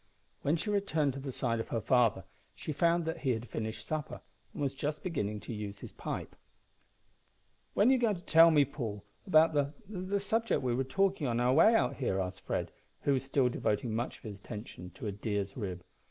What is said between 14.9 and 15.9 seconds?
to a deer's rib.